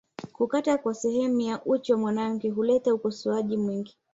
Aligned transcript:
Kukata 0.35 0.77
kwa 0.77 0.93
sehemu 0.93 1.41
ya 1.41 1.65
uchi 1.65 1.91
wa 1.91 1.97
mwanamke 1.97 2.49
huleta 2.49 2.93
ukosoaji 2.93 3.57
mwingi 3.57 3.97